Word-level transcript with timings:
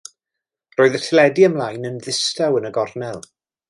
Roedd 0.79 0.97
y 1.01 1.03
teledu 1.03 1.45
ymlaen 1.51 1.87
yn 1.93 2.03
ddistaw 2.05 2.61
yn 2.63 2.71
y 2.73 2.77
gornel. 2.83 3.27